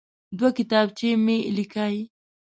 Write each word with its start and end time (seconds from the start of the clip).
دوه 0.37 0.49
کتابچې 0.57 1.09
مه 1.25 1.37
لیکئ. 1.55 1.95